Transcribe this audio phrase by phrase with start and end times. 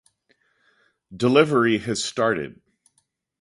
[1.15, 2.59] Delivery has started.